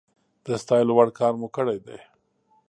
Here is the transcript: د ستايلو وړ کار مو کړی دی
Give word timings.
د 0.45 0.47
ستايلو 0.63 0.91
وړ 0.95 1.09
کار 1.19 1.33
مو 1.39 1.47
کړی 1.57 1.77
دی 1.85 1.99